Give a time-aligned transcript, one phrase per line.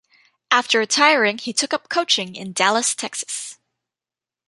[0.49, 3.59] After retiring, he took up coaching in Dallas, Texas.